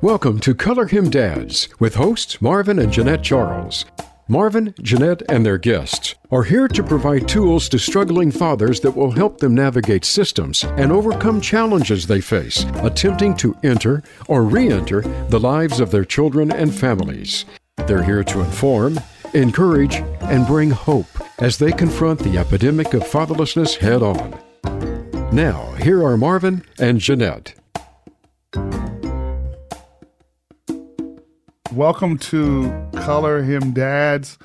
[0.00, 3.84] Welcome to Color Him Dads with hosts Marvin and Jeanette Charles.
[4.28, 9.10] Marvin, Jeanette, and their guests are here to provide tools to struggling fathers that will
[9.10, 15.00] help them navigate systems and overcome challenges they face, attempting to enter or re enter
[15.30, 17.44] the lives of their children and families.
[17.88, 19.00] They're here to inform,
[19.34, 21.08] encourage, and bring hope
[21.40, 24.38] as they confront the epidemic of fatherlessness head on.
[25.34, 27.54] Now, here are Marvin and Jeanette.
[31.74, 34.38] Welcome to Color Him Dads.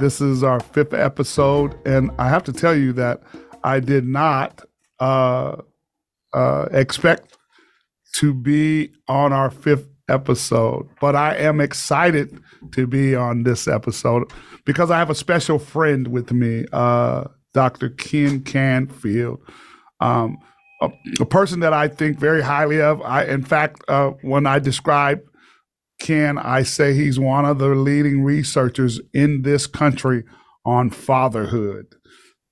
[0.00, 3.22] This is our fifth episode, and I have to tell you that
[3.62, 4.64] I did not
[4.98, 5.56] uh,
[6.32, 7.36] uh, expect
[8.14, 12.40] to be on our fifth episode, but I am excited
[12.72, 14.32] to be on this episode
[14.64, 17.90] because I have a special friend with me, uh, Dr.
[17.90, 19.40] Ken Canfield.
[20.00, 20.38] Um,
[20.80, 23.02] a, a, person that I think very highly of.
[23.02, 25.20] I, in fact, uh, when I describe
[26.02, 30.24] Ken, I say he's one of the leading researchers in this country
[30.64, 31.94] on fatherhood.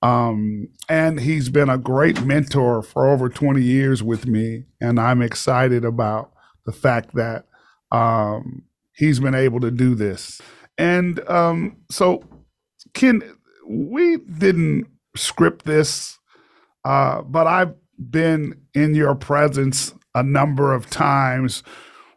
[0.01, 4.63] Um, and he's been a great mentor for over 20 years with me.
[4.79, 6.31] And I'm excited about
[6.65, 7.43] the fact that
[7.91, 10.41] um, he's been able to do this.
[10.77, 12.23] And um, so,
[12.93, 13.21] Ken,
[13.67, 16.19] we didn't script this,
[16.85, 21.63] uh, but I've been in your presence a number of times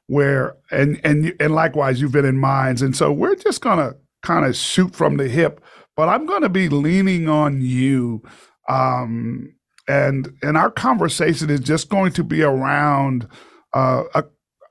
[0.06, 2.82] where and and and likewise you've been in mines.
[2.82, 5.60] And so we're just going to kind of shoot from the hip
[5.96, 8.22] but i'm going to be leaning on you
[8.68, 9.54] um
[9.86, 13.28] and and our conversation is just going to be around
[13.74, 14.24] uh a,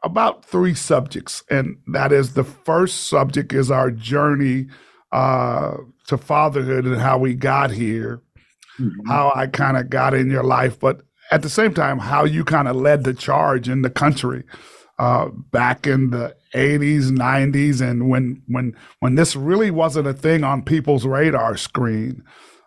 [0.06, 1.44] about three subjects.
[1.50, 4.67] And that is the first subject is our journey
[5.14, 8.22] uh to fatherhood and how we got here
[8.80, 9.09] mm-hmm.
[9.09, 12.44] how i kind of got in your life but at the same time how you
[12.44, 14.44] kind of led the charge in the country
[14.99, 20.43] uh, back in the 80s, 90s, and when when when this really wasn't a thing
[20.43, 22.23] on people's radar screen.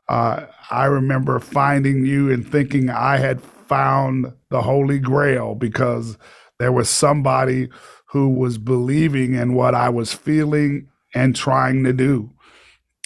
[0.09, 6.17] Uh, I remember finding you and thinking I had found the Holy Grail because
[6.59, 7.69] there was somebody
[8.07, 12.31] who was believing in what I was feeling and trying to do.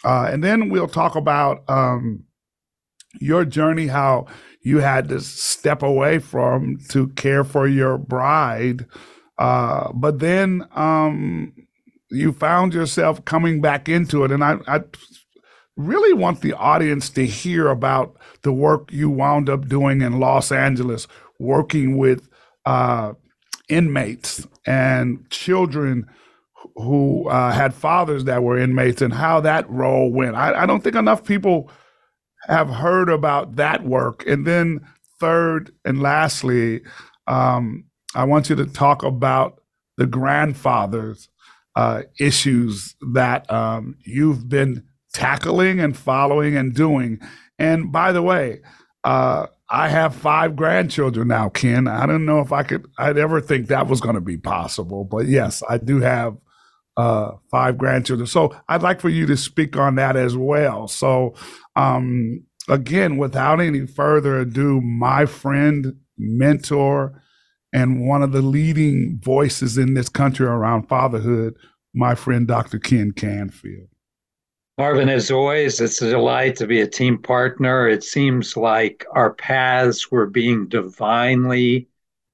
[0.04, 2.24] Uh, and then we'll talk about um,
[3.20, 4.26] your journey, how
[4.62, 8.86] you had to step away from to care for your bride.
[9.38, 11.52] Uh, but then um,
[12.10, 14.30] you found yourself coming back into it.
[14.30, 14.82] And I, I
[15.76, 20.52] really want the audience to hear about the work you wound up doing in Los
[20.52, 21.06] Angeles,
[21.38, 22.28] working with
[22.66, 23.14] uh,
[23.68, 26.06] inmates and children
[26.76, 30.36] who uh, had fathers that were inmates and how that role went.
[30.36, 31.70] I, I, don't think enough people
[32.46, 34.26] have heard about that work.
[34.26, 34.80] And then,
[35.18, 36.82] third and lastly,
[37.26, 37.84] um,
[38.14, 39.60] I want you to talk about
[39.96, 41.28] the grandfathers
[41.76, 47.20] uh, issues that um, you've been tackling and following and doing.
[47.58, 48.60] And by the way,
[49.04, 51.86] uh, I have five grandchildren now, Ken.
[51.86, 55.04] I don't know if I could, I'd ever think that was going to be possible,
[55.04, 56.36] but yes, I do have
[56.96, 58.26] uh, five grandchildren.
[58.26, 60.88] So I'd like for you to speak on that as well.
[60.88, 61.34] So,
[61.76, 67.22] um, again, without any further ado, my friend, mentor,
[67.72, 71.54] and one of the leading voices in this country around fatherhood,
[71.94, 72.78] my friend Dr.
[72.78, 73.88] Ken Canfield.
[74.78, 77.86] Marvin, as always, it's a delight to be a team partner.
[77.86, 81.88] It seems like our paths were being divinely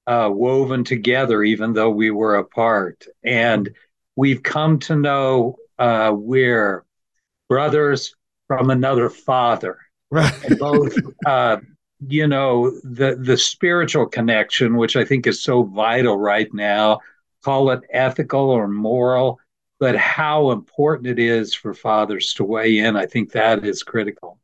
[0.07, 3.05] uh, woven together, even though we were apart.
[3.25, 3.71] And
[4.17, 6.85] we've come to know uh, we're
[7.49, 8.15] brothers
[8.49, 9.79] from another father.
[10.11, 10.45] Right.
[10.45, 10.97] And both
[11.27, 11.59] uh,
[12.07, 17.01] you know the the spiritual connection which i think is so vital right now
[17.43, 19.41] call it ethical or moral
[19.79, 24.39] but how important it is for fathers to weigh in i think that is critical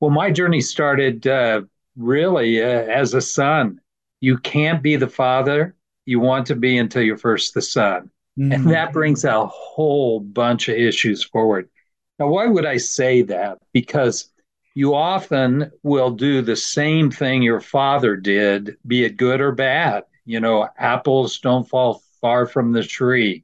[0.00, 1.60] well my journey started uh,
[1.96, 3.78] really uh, as a son
[4.20, 5.74] you can't be the father
[6.06, 8.52] you want to be until you're first the son mm-hmm.
[8.52, 11.68] and that brings a whole bunch of issues forward
[12.18, 14.30] now why would i say that because
[14.78, 20.04] you often will do the same thing your father did, be it good or bad.
[20.24, 23.42] You know, apples don't fall far from the tree.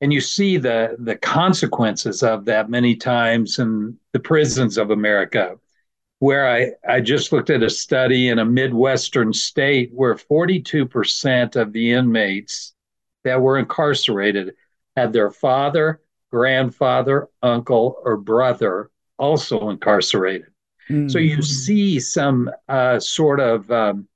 [0.00, 5.54] And you see the, the consequences of that many times in the prisons of America,
[6.18, 11.72] where I, I just looked at a study in a Midwestern state where 42% of
[11.72, 12.74] the inmates
[13.26, 14.54] that were incarcerated
[14.96, 16.00] had their father,
[16.30, 20.48] grandfather, uncle, or brother also incarcerated.
[20.88, 21.08] Mm-hmm.
[21.08, 24.08] So you see some uh, sort of um,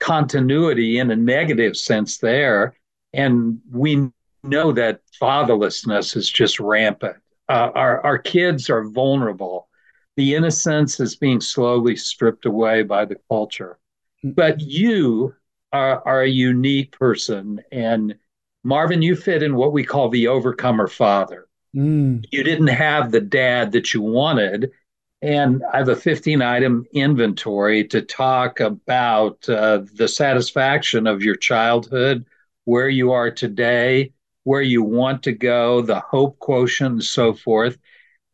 [0.00, 2.76] continuity in a negative sense there.
[3.12, 4.10] and we
[4.42, 7.16] know that fatherlessness is just rampant.
[7.48, 9.68] Uh, our our kids are vulnerable.
[10.16, 13.78] The innocence is being slowly stripped away by the culture.
[14.24, 14.34] Mm.
[14.34, 15.34] But you
[15.72, 18.16] are, are a unique person, and
[18.66, 21.46] Marvin, you fit in what we call the overcomer father.
[21.72, 22.24] Mm.
[22.32, 24.72] You didn't have the dad that you wanted.
[25.22, 31.36] And I have a 15 item inventory to talk about uh, the satisfaction of your
[31.36, 32.26] childhood,
[32.64, 37.78] where you are today, where you want to go, the hope quotient, and so forth.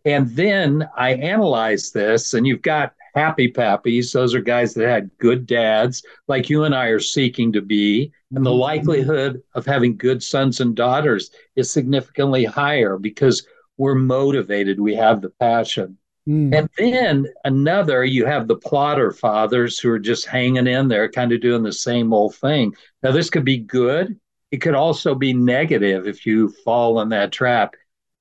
[0.07, 4.13] And then I analyze this, and you've got happy pappies.
[4.13, 8.13] Those are guys that had good dads, like you and I are seeking to be.
[8.35, 8.61] And the mm-hmm.
[8.61, 15.21] likelihood of having good sons and daughters is significantly higher because we're motivated, we have
[15.21, 15.99] the passion.
[16.29, 16.57] Mm.
[16.57, 21.33] And then another, you have the plotter fathers who are just hanging in there, kind
[21.33, 22.75] of doing the same old thing.
[23.03, 24.19] Now, this could be good.
[24.51, 27.75] It could also be negative if you fall in that trap.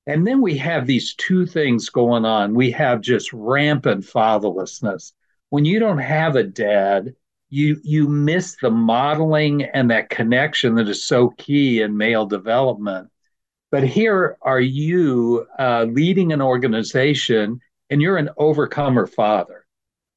[0.06, 2.54] And then we have these two things going on.
[2.54, 5.12] We have just rampant fatherlessness.
[5.50, 7.14] When you don't have a dad,
[7.50, 13.10] you you miss the modeling and that connection that is so key in male development.
[13.70, 17.60] But here are you uh, leading an organization,
[17.90, 19.66] and you're an overcomer father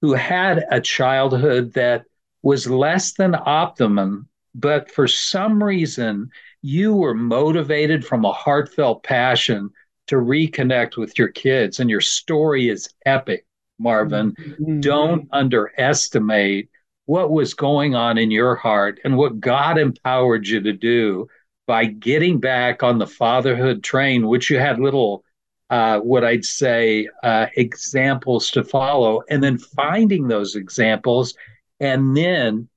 [0.01, 2.05] who had a childhood that
[2.41, 6.29] was less than optimum, but for some reason
[6.61, 9.69] you were motivated from a heartfelt passion
[10.07, 11.79] to reconnect with your kids.
[11.79, 13.45] And your story is epic,
[13.79, 14.33] Marvin.
[14.33, 14.79] Mm-hmm.
[14.81, 16.69] Don't underestimate
[17.05, 21.27] what was going on in your heart and what God empowered you to do
[21.67, 25.23] by getting back on the fatherhood train, which you had little,
[25.69, 31.35] uh, what I'd say, uh, examples to follow, and then finding those examples
[31.79, 32.67] and then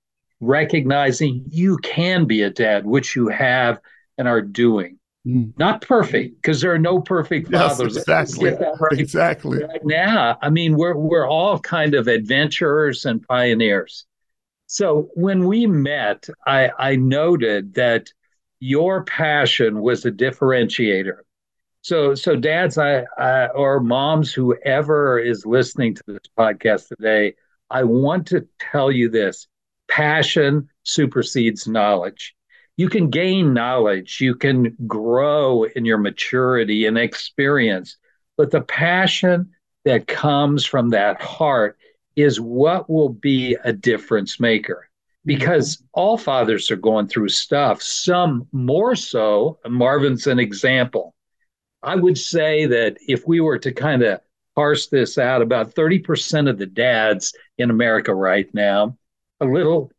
[0.40, 3.80] recognizing you can be a dad, which you have
[4.16, 4.97] and are doing.
[5.26, 5.52] Mm.
[5.58, 7.96] Not perfect, because there are no perfect fathers.
[7.96, 8.50] Yes, exactly.
[8.50, 8.98] Right.
[8.98, 9.64] Exactly.
[9.64, 14.06] Right now, I mean, we're we're all kind of adventurers and pioneers.
[14.66, 18.12] So when we met, I, I noted that
[18.60, 21.18] your passion was a differentiator.
[21.82, 27.34] So, so dads, I, I, or moms, whoever is listening to this podcast today,
[27.70, 29.48] I want to tell you this:
[29.88, 32.34] passion supersedes knowledge.
[32.78, 37.96] You can gain knowledge, you can grow in your maturity and experience,
[38.36, 39.50] but the passion
[39.84, 41.76] that comes from that heart
[42.14, 45.38] is what will be a difference maker mm-hmm.
[45.38, 49.58] because all fathers are going through stuff, some more so.
[49.68, 51.14] Marvin's an example.
[51.82, 54.20] I would say that if we were to kind of
[54.54, 58.96] parse this out, about 30% of the dads in America right now,
[59.40, 59.90] a little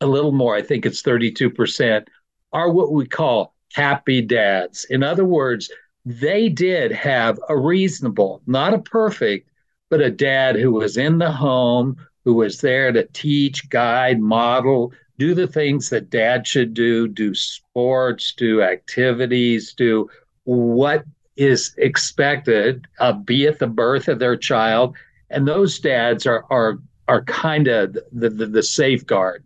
[0.00, 2.06] a little more, I think it's 32%,
[2.52, 4.86] are what we call happy dads.
[4.88, 5.70] In other words,
[6.04, 9.50] they did have a reasonable, not a perfect,
[9.90, 14.92] but a dad who was in the home, who was there to teach, guide, model,
[15.18, 20.08] do the things that dad should do, do sports, do activities, do
[20.44, 21.04] what
[21.36, 24.96] is expected, uh, be at the birth of their child.
[25.30, 26.78] And those dads are are
[27.08, 29.44] are kind of the, the, the safeguard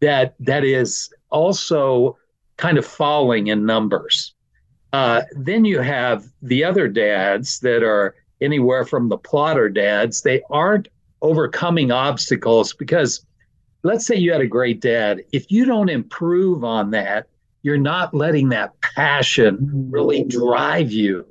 [0.00, 2.18] that that is also
[2.62, 4.34] kind of falling in numbers.
[4.92, 10.22] Uh, then you have the other dads that are anywhere from the plotter dads.
[10.22, 10.86] They aren't
[11.22, 13.26] overcoming obstacles because
[13.82, 15.22] let's say you had a great dad.
[15.32, 17.26] If you don't improve on that,
[17.62, 21.26] you're not letting that passion really drive you.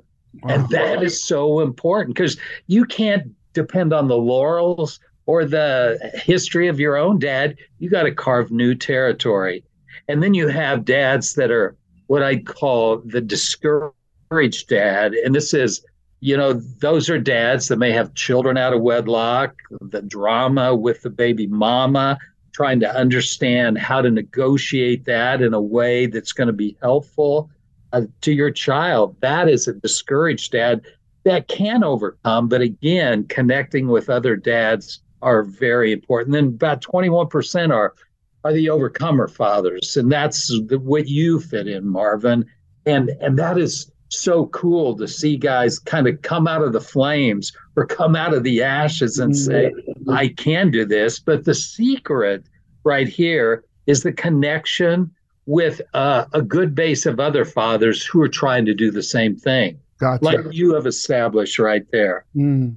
[0.46, 2.36] And that is so important because
[2.66, 8.02] you can't depend on the laurels or the history of your own dad, you got
[8.02, 9.64] to carve new territory.
[10.08, 15.14] And then you have dads that are what I call the discouraged dad.
[15.14, 15.84] And this is,
[16.20, 21.02] you know, those are dads that may have children out of wedlock, the drama with
[21.02, 22.18] the baby mama,
[22.52, 27.50] trying to understand how to negotiate that in a way that's going to be helpful
[27.92, 29.16] uh, to your child.
[29.20, 30.82] That is a discouraged dad
[31.24, 32.48] that can overcome.
[32.48, 36.32] But again, connecting with other dads are very important.
[36.32, 37.94] Then about 21% are
[38.44, 42.44] are the overcomer fathers, and that's the, what you fit in, Marvin.
[42.86, 46.80] And and that is so cool to see guys kind of come out of the
[46.80, 49.72] flames or come out of the ashes and say,
[50.08, 52.44] "I can do this." But the secret
[52.84, 55.10] right here is the connection
[55.46, 59.36] with uh, a good base of other fathers who are trying to do the same
[59.36, 60.24] thing, gotcha.
[60.24, 62.24] like you have established right there.
[62.36, 62.76] Mm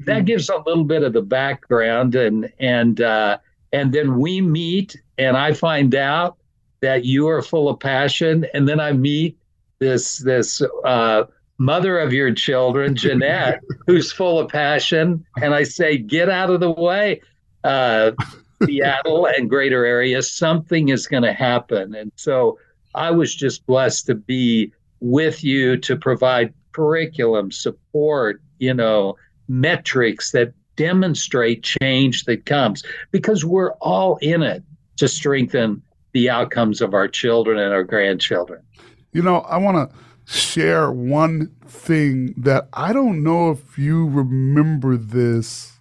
[0.00, 3.38] that gives a little bit of the background, and and uh,
[3.72, 6.36] and then we meet, and I find out
[6.80, 9.36] that you are full of passion, and then I meet
[9.78, 11.24] this this uh,
[11.58, 16.60] mother of your children, Jeanette, who's full of passion, and I say, get out of
[16.60, 17.20] the way.
[17.64, 18.12] Uh,
[18.64, 21.94] Seattle and greater areas, something is going to happen.
[21.94, 22.58] And so
[22.94, 29.16] I was just blessed to be with you to provide curriculum support, you know,
[29.48, 34.62] metrics that demonstrate change that comes because we're all in it
[34.96, 35.82] to strengthen
[36.12, 38.62] the outcomes of our children and our grandchildren.
[39.12, 39.96] You know, I want to
[40.32, 45.72] share one thing that I don't know if you remember this,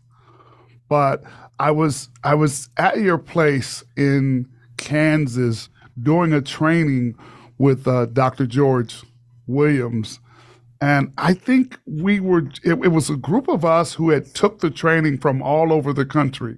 [0.90, 1.24] but
[1.60, 5.70] I was I was at your place in Kansas
[6.02, 7.16] doing a training
[7.58, 8.46] with uh, Dr.
[8.46, 9.04] George
[9.46, 10.20] Williams,
[10.82, 14.60] and I think we were it, it was a group of us who had took
[14.60, 16.58] the training from all over the country,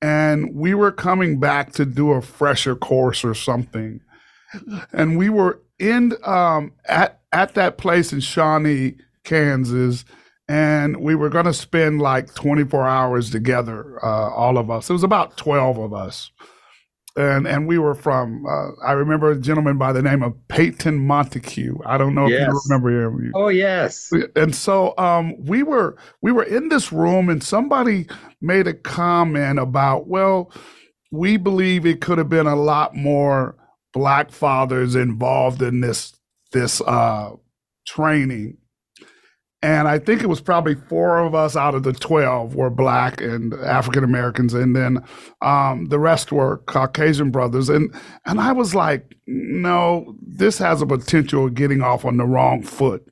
[0.00, 4.00] and we were coming back to do a fresher course or something,
[4.92, 10.04] and we were in um, at at that place in Shawnee, Kansas
[10.48, 14.90] and we were going to spend like 24 hours together, uh, all of us.
[14.90, 16.30] It was about 12 of us.
[17.14, 20.98] And and we were from, uh, I remember a gentleman by the name of Peyton
[21.06, 21.76] Montague.
[21.84, 22.40] I don't know yes.
[22.40, 23.32] if you remember him.
[23.34, 24.10] Oh, yes.
[24.34, 28.06] And so um, we were we were in this room and somebody
[28.40, 30.50] made a comment about, well,
[31.10, 33.56] we believe it could have been a lot more
[33.92, 36.14] black fathers involved in this
[36.52, 37.32] this uh,
[37.86, 38.56] training
[39.62, 43.20] and I think it was probably four of us out of the 12 were black
[43.20, 44.54] and African Americans.
[44.54, 45.04] And then
[45.40, 47.68] um, the rest were Caucasian brothers.
[47.68, 47.94] And,
[48.26, 52.62] and I was like, no, this has a potential of getting off on the wrong
[52.62, 53.06] foot.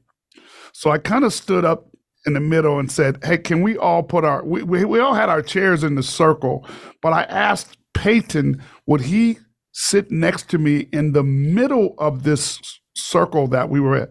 [0.72, 1.88] So I kind of stood up
[2.26, 5.14] in the middle and said, hey, can we all put our, we, we, we all
[5.14, 6.66] had our chairs in the circle,
[7.00, 9.38] but I asked Peyton, would he
[9.72, 12.60] sit next to me in the middle of this
[12.96, 14.10] circle that we were at?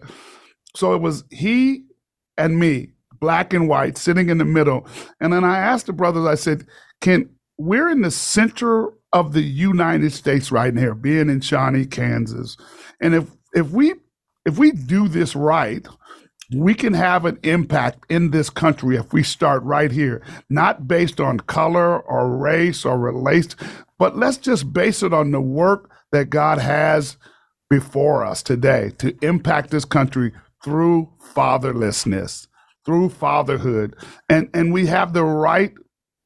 [0.76, 1.84] So it was he
[2.40, 4.88] and me, black and white, sitting in the middle.
[5.20, 6.66] And then I asked the brothers, I said,
[7.02, 12.58] Can we're in the center of the United States right now, being in Shawnee, Kansas.
[13.02, 13.94] And if if we
[14.46, 15.86] if we do this right,
[16.56, 21.20] we can have an impact in this country if we start right here, not based
[21.20, 23.56] on color or race or race,
[23.98, 27.18] but let's just base it on the work that God has
[27.70, 30.32] before us today to impact this country
[30.64, 32.48] through fatherlessness,
[32.86, 33.96] through fatherhood.
[34.30, 35.74] And, and we have the right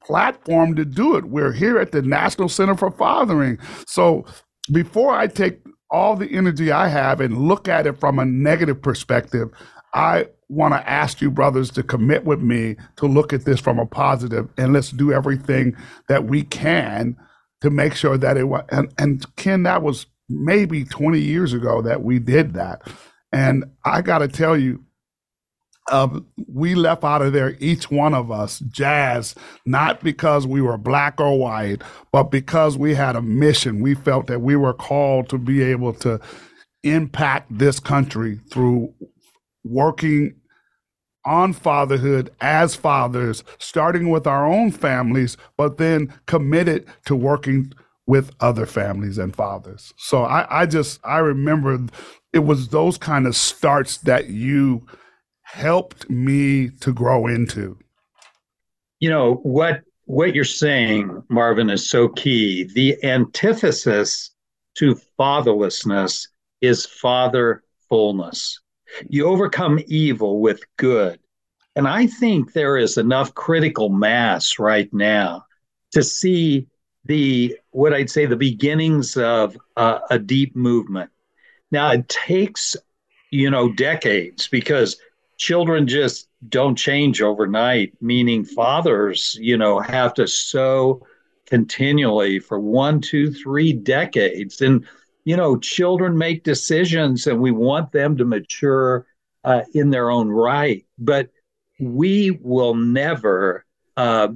[0.03, 1.25] platform to do it.
[1.25, 3.57] We're here at the National Center for Fathering.
[3.87, 4.25] So
[4.71, 5.59] before I take
[5.89, 9.49] all the energy I have and look at it from a negative perspective,
[9.93, 13.79] I want to ask you, brothers, to commit with me to look at this from
[13.79, 15.75] a positive and let's do everything
[16.07, 17.15] that we can
[17.61, 18.63] to make sure that it was.
[18.69, 22.81] And, and Ken, that was maybe 20 years ago that we did that.
[23.33, 24.83] And I got to tell you,
[25.91, 29.35] uh, we left out of there, each one of us, jazz,
[29.65, 33.81] not because we were black or white, but because we had a mission.
[33.81, 36.21] We felt that we were called to be able to
[36.83, 38.93] impact this country through
[39.65, 40.35] working
[41.25, 47.73] on fatherhood as fathers, starting with our own families, but then committed to working
[48.05, 49.93] with other families and fathers.
[49.97, 51.79] So I, I just I remember
[52.33, 54.85] it was those kind of starts that you
[55.43, 57.77] helped me to grow into.
[58.99, 62.63] You know what what you're saying, Marvin, is so key.
[62.63, 64.31] The antithesis
[64.75, 66.27] to fatherlessness
[66.61, 68.55] is fatherfulness.
[69.07, 71.19] You overcome evil with good.
[71.75, 75.45] And I think there is enough critical mass right now
[75.91, 76.67] to see
[77.05, 81.09] the what I'd say the beginnings of uh, a deep movement.
[81.73, 82.77] Now it takes
[83.31, 84.97] you know decades because
[85.37, 87.93] children just don't change overnight.
[87.99, 91.05] Meaning fathers you know have to sow
[91.47, 94.85] continually for one, two, three decades, and
[95.25, 99.07] you know children make decisions, and we want them to mature
[99.43, 101.29] uh, in their own right, but
[101.79, 103.65] we will never.
[103.97, 104.29] Uh,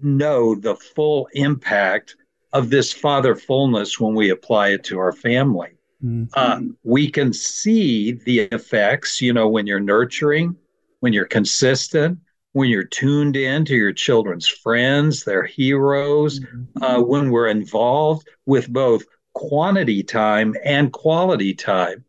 [0.00, 2.16] know the full impact
[2.52, 5.75] of this fatherfulness when we apply it to our family.
[6.06, 6.24] Mm-hmm.
[6.34, 10.56] Uh, we can see the effects, you know, when you're nurturing,
[11.00, 12.18] when you're consistent,
[12.52, 16.82] when you're tuned in to your children's friends, their heroes, mm-hmm.
[16.82, 22.04] uh, when we're involved with both quantity time and quality time.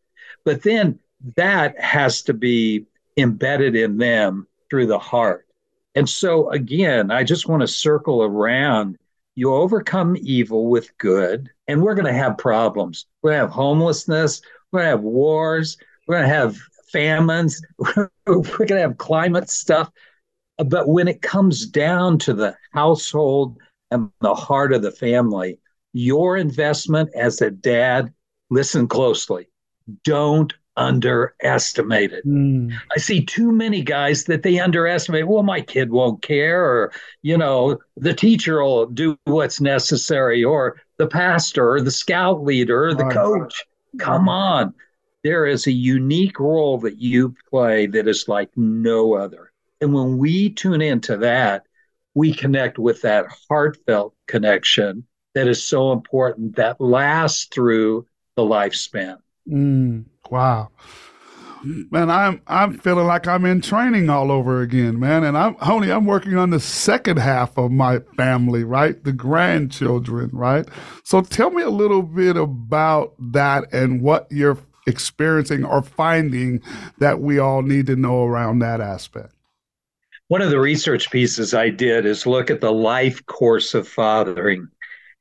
[0.46, 1.00] But then
[1.36, 2.86] that has to be
[3.18, 5.48] embedded in them through the heart.
[5.96, 8.98] And so, again, I just want to circle around.
[9.36, 13.06] you overcome evil with good, and we're going to have problems.
[13.22, 14.42] We're going to have homelessness.
[14.72, 15.78] We're going to have wars.
[16.08, 16.58] We're going to have
[16.92, 17.62] famines.
[17.78, 19.90] we're going to have climate stuff.
[20.58, 23.58] But when it comes down to the household
[23.92, 25.60] and the heart of the family,
[25.94, 28.14] your investment as a dad,
[28.50, 29.48] listen closely.
[30.04, 32.26] Don't underestimate it.
[32.26, 32.72] Mm.
[32.96, 35.28] I see too many guys that they underestimate.
[35.28, 36.94] Well, my kid won't care, or,
[37.24, 42.88] you know, the teacher will do what's necessary, or the pastor, or the scout leader,
[42.88, 43.66] or the coach.
[44.00, 44.74] Come on.
[45.24, 49.52] There is a unique role that you play that is like no other.
[49.82, 51.64] And when we tune into that,
[52.14, 59.18] we connect with that heartfelt connection that is so important that lasts through the lifespan.
[59.48, 60.06] Mm.
[60.32, 60.70] Wow.
[61.92, 65.24] Man, I'm I'm feeling like I'm in training all over again, man.
[65.24, 69.02] And I'm only I'm working on the second half of my family, right?
[69.04, 70.68] The grandchildren, right?
[71.04, 76.62] So tell me a little bit about that and what you're experiencing or finding
[77.00, 79.34] that we all need to know around that aspect.
[80.30, 84.68] One of the research pieces I did is look at the life course of fathering.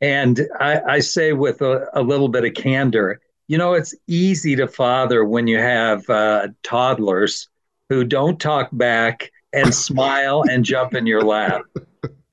[0.00, 4.56] And I, I say with a, a little bit of candor, you know, it's easy
[4.56, 7.48] to father when you have uh, toddlers
[7.88, 11.62] who don't talk back and smile and jump in your lap.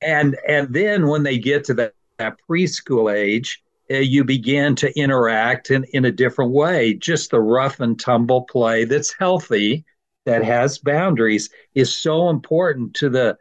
[0.02, 4.98] And and then when they get to that, that preschool age, uh, you begin to
[4.98, 6.94] interact in, in a different way.
[6.94, 9.84] Just the rough and tumble play that's healthy,
[10.26, 13.38] that has boundaries, is so important to the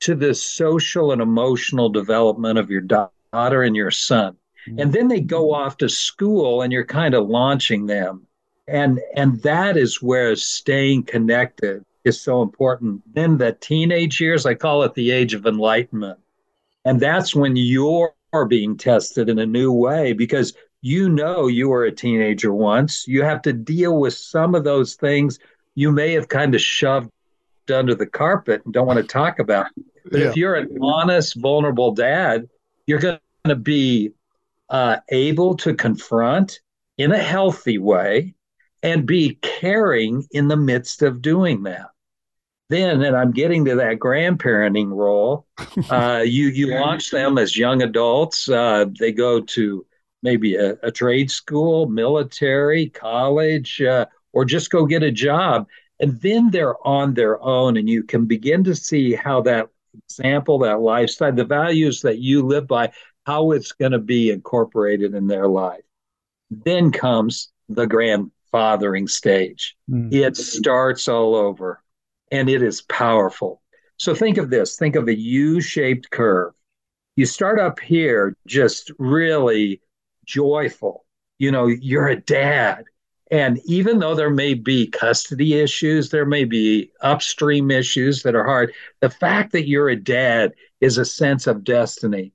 [0.00, 4.80] to the social and emotional development of your daughter and your son Mm-hmm.
[4.80, 8.26] and then they go off to school and you're kind of launching them.
[8.68, 13.02] And and that is where staying connected is so important.
[13.14, 16.18] Then the teenage years i call it the age of enlightenment.
[16.84, 18.14] And that's when you're
[18.48, 23.08] being tested in a new way because you know you were a teenager once.
[23.08, 25.38] You have to deal with some of those things
[25.74, 27.10] you may have kind of shoved
[27.72, 29.68] under the carpet and don't want to talk about.
[30.04, 30.28] But yeah.
[30.28, 32.48] if you're an honest vulnerable dad
[32.86, 34.12] you're going to be
[34.68, 36.60] uh, able to confront
[36.98, 38.34] in a healthy way
[38.82, 41.88] and be caring in the midst of doing that.
[42.68, 45.46] Then, and I'm getting to that grandparenting role.
[45.90, 48.48] Uh, you you launch them as young adults.
[48.48, 49.84] Uh, they go to
[50.22, 55.66] maybe a, a, trade school, military, college, uh, or just go get a job,
[56.00, 57.76] and then they're on their own.
[57.76, 59.68] And you can begin to see how that
[60.08, 62.90] example, that lifestyle, the values that you live by,
[63.26, 65.82] how it's going to be incorporated in their life.
[66.50, 69.76] Then comes the grandfathering stage.
[69.90, 70.14] Mm.
[70.14, 71.82] It starts all over
[72.30, 73.62] and it is powerful.
[73.98, 76.52] So think of this think of a U shaped curve.
[77.16, 79.80] You start up here just really
[80.24, 81.04] joyful.
[81.38, 82.84] You know, you're a dad.
[83.32, 88.44] And even though there may be custody issues, there may be upstream issues that are
[88.44, 92.32] hard, the fact that you're a dad is a sense of destiny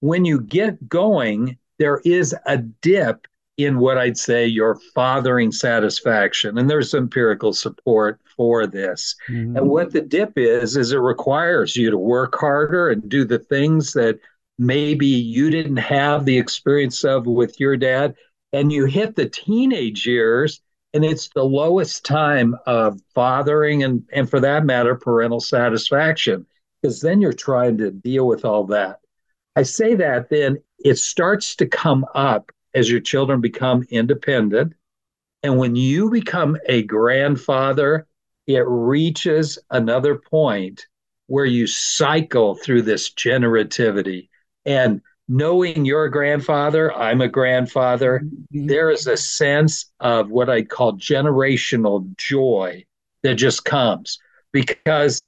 [0.00, 6.58] when you get going, there is a dip in what I'd say your fathering satisfaction.
[6.58, 9.16] And there's empirical support for this.
[9.28, 9.56] Mm-hmm.
[9.56, 13.38] And what the dip is, is it requires you to work harder and do the
[13.38, 14.18] things that
[14.58, 18.14] maybe you didn't have the experience of with your dad.
[18.52, 20.60] And you hit the teenage years,
[20.94, 26.46] and it's the lowest time of fathering and, and for that matter, parental satisfaction,
[26.80, 29.00] because then you're trying to deal with all that.
[29.56, 34.74] I say that then it starts to come up as your children become independent.
[35.42, 38.06] And when you become a grandfather,
[38.46, 40.86] it reaches another point
[41.26, 44.28] where you cycle through this generativity.
[44.66, 48.66] And knowing you're a grandfather, I'm a grandfather, mm-hmm.
[48.66, 52.84] there is a sense of what I call generational joy
[53.22, 54.18] that just comes
[54.52, 55.20] because,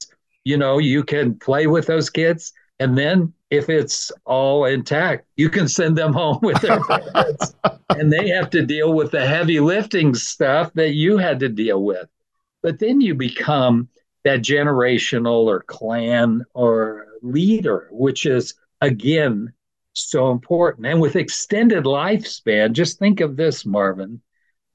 [0.43, 5.49] you know, you can play with those kids and then if it's all intact, you
[5.49, 7.55] can send them home with their parents
[7.89, 11.83] and they have to deal with the heavy lifting stuff that you had to deal
[11.83, 12.07] with.
[12.61, 13.89] But then you become
[14.23, 19.53] that generational or clan or leader, which is again
[19.93, 20.87] so important.
[20.87, 24.21] And with extended lifespan, just think of this, Marvin.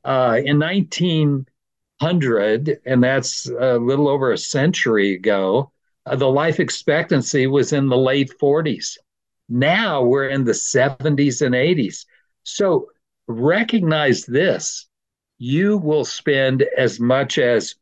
[0.04, 5.72] Uh, in 1900, and that's a little over a century ago,
[6.12, 8.98] the life expectancy was in the late 40s.
[9.48, 12.06] Now we're in the 70s and 80s.
[12.42, 12.88] So
[13.26, 14.86] recognize this
[15.38, 17.74] you will spend as much as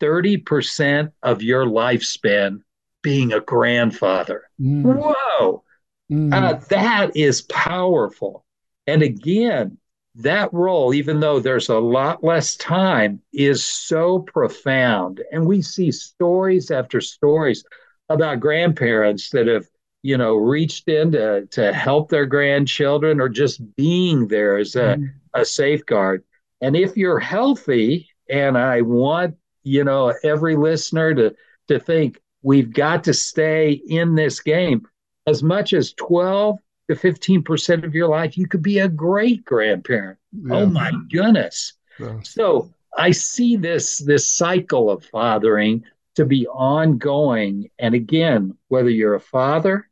[0.00, 2.60] 30% of your lifespan
[3.02, 4.44] being a grandfather.
[4.60, 4.82] Mm.
[4.82, 5.64] Whoa.
[6.10, 6.32] Mm.
[6.32, 8.44] Uh, that is powerful.
[8.86, 9.78] And again,
[10.18, 15.22] that role, even though there's a lot less time, is so profound.
[15.30, 17.64] And we see stories after stories
[18.08, 19.66] about grandparents that have,
[20.02, 24.96] you know, reached in to, to help their grandchildren or just being there as a,
[24.96, 25.12] mm.
[25.34, 26.24] a safeguard.
[26.60, 31.34] And if you're healthy, and I want, you know, every listener to,
[31.68, 34.86] to think we've got to stay in this game
[35.28, 40.18] as much as 12 to 15% of your life, you could be a great grandparent.
[40.32, 40.56] Yeah.
[40.56, 41.74] Oh my goodness.
[41.98, 42.20] Yeah.
[42.22, 47.70] So I see this this cycle of fathering to be ongoing.
[47.78, 49.88] And again, whether you're a father,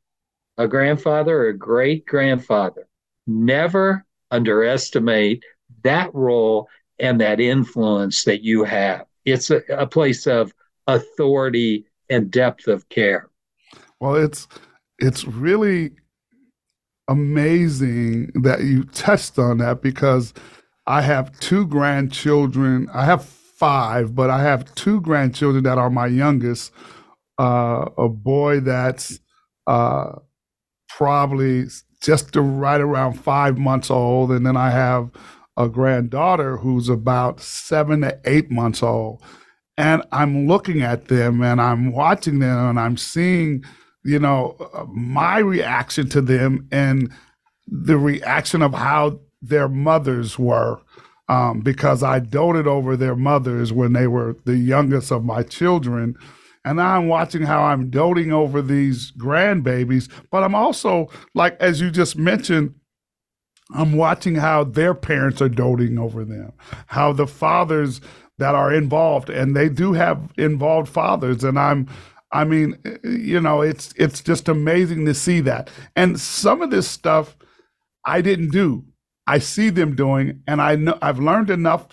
[0.58, 2.88] a grandfather, or a great grandfather,
[3.26, 5.44] never underestimate
[5.82, 9.06] that role and that influence that you have.
[9.24, 10.52] It's a, a place of
[10.86, 13.28] authority and depth of care.
[14.00, 14.48] Well, it's
[14.98, 15.92] it's really
[17.08, 20.34] amazing that you touched on that because
[20.86, 22.88] I have two grandchildren.
[22.92, 26.72] I have five, but I have two grandchildren that are my youngest.
[27.38, 29.20] Uh, a boy that's
[29.66, 30.12] uh,
[30.88, 31.64] probably
[32.02, 35.10] just right around five months old, and then I have
[35.56, 39.22] a granddaughter who's about seven to eight months old.
[39.78, 43.64] And I'm looking at them and I'm watching them and I'm seeing
[44.06, 44.56] you know,
[44.88, 47.12] my reaction to them and
[47.66, 50.80] the reaction of how their mothers were.
[51.28, 56.14] Um, because I doted over their mothers when they were the youngest of my children.
[56.64, 60.08] And now I'm watching how I'm doting over these grandbabies.
[60.30, 62.76] But I'm also, like, as you just mentioned,
[63.74, 66.52] I'm watching how their parents are doting over them,
[66.86, 68.00] how the fathers
[68.38, 71.42] that are involved, and they do have involved fathers.
[71.42, 71.88] And I'm,
[72.36, 75.70] I mean, eh, eh, you know, it's it's just amazing to see that.
[75.96, 77.36] And some of this stuff
[78.04, 78.84] I didn't do.
[79.26, 81.88] I see them doing, and I know I've learned enough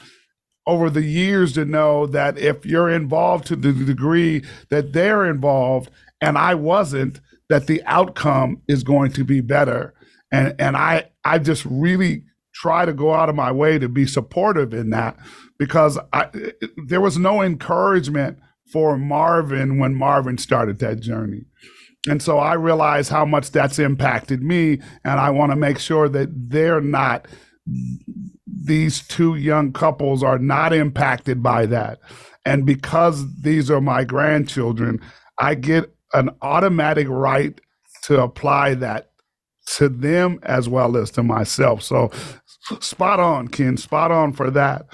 [0.68, 5.90] over the years to know that if you're involved to the degree that they're involved
[6.22, 9.94] and I wasn't, that the outcome is going to be better.
[10.32, 14.06] And and I I just really try to go out of my way to be
[14.06, 15.18] supportive in that
[15.58, 18.40] because I eh, there was no encouragement
[18.72, 21.46] for Marvin when Marvin started that journey.
[22.10, 26.10] And so I realize how much that's impacted me, and I want to make sure
[26.10, 27.28] that they're not,
[28.46, 32.00] these two young couples are not impacted by that.
[32.46, 35.00] And because these are my grandchildren,
[35.40, 37.60] I get an automatic right
[38.04, 39.12] to apply that
[39.78, 41.82] to them as well as to myself.
[41.82, 42.12] So
[42.82, 44.88] spot on, Ken, spot on for that.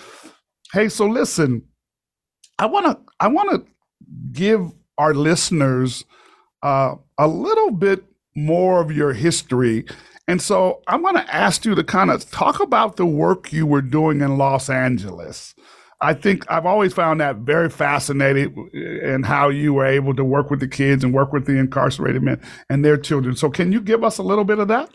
[0.73, 1.63] Hey, so listen,
[2.59, 3.71] I want to I want to
[4.33, 6.03] give our listeners
[6.61, 8.03] uh, a little bit
[8.35, 9.85] more of your history.
[10.27, 13.65] And so I'm going to ask you to kind of talk about the work you
[13.65, 15.55] were doing in Los Angeles.
[16.01, 18.69] I think I've always found that very fascinating
[19.03, 22.21] and how you were able to work with the kids and work with the incarcerated
[22.21, 23.35] men and their children.
[23.35, 24.89] So, can you give us a little bit of that?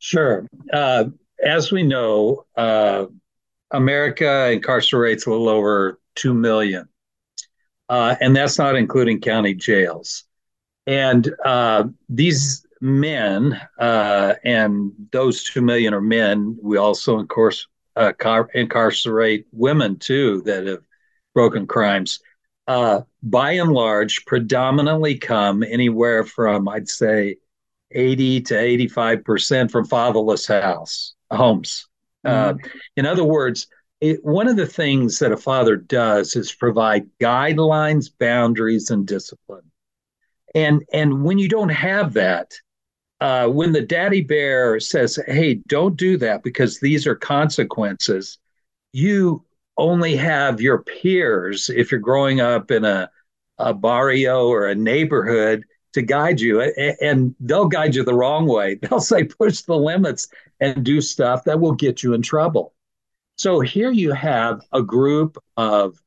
[0.00, 0.46] Sure.
[0.72, 1.04] Uh,
[1.42, 3.06] as we know, uh,
[3.70, 6.88] America incarcerates a little over 2 million
[7.92, 10.24] uh, and that's not including county jails.
[10.86, 16.56] And uh, these men, uh, and those two million are men.
[16.62, 20.82] We also, of course, uh, car- incarcerate women too that have
[21.34, 22.20] broken crimes.
[22.66, 27.36] Uh, by and large, predominantly come anywhere from, I'd say,
[27.90, 31.88] 80 to 85 percent from fatherless house homes.
[32.24, 32.78] Uh, mm-hmm.
[32.96, 33.66] in other words,
[34.02, 39.70] it, one of the things that a father does is provide guidelines, boundaries, and discipline.
[40.56, 42.52] And and when you don't have that,
[43.20, 48.38] uh, when the daddy bear says, "Hey, don't do that because these are consequences,"
[48.92, 49.44] you
[49.76, 53.08] only have your peers if you're growing up in a
[53.58, 56.60] a barrio or a neighborhood to guide you.
[56.60, 58.74] And they'll guide you the wrong way.
[58.82, 60.28] They'll say push the limits
[60.60, 62.74] and do stuff that will get you in trouble
[63.36, 65.98] so here you have a group of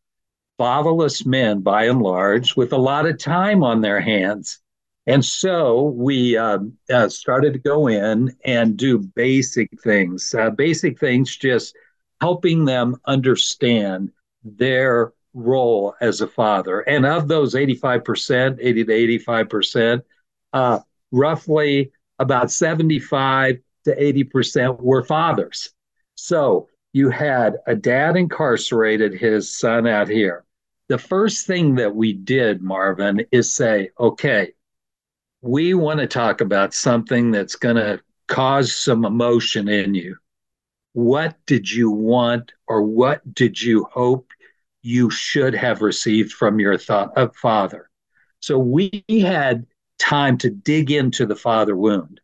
[0.58, 4.60] fatherless men, by and large, with a lot of time on their hands.
[5.08, 11.00] And so we um, uh, started to go in and do basic things, uh, basic
[11.00, 11.76] things, just
[12.22, 14.12] helping them understand
[14.44, 16.80] their role as a father.
[16.82, 20.02] And of those 85%, 80 to 85%,
[20.54, 20.80] uh,
[21.12, 25.72] roughly about 75 to 80% were fathers.
[26.16, 30.46] So you had a dad incarcerated his son out here.
[30.88, 34.54] The first thing that we did, Marvin, is say, okay,
[35.42, 40.16] we want to talk about something that's going to cause some emotion in you.
[40.94, 44.30] What did you want or what did you hope
[44.82, 47.90] you should have received from your uh, father?
[48.40, 49.66] So we had
[50.00, 52.22] time to dig into the father wound.